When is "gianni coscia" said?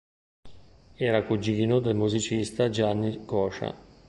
2.71-3.75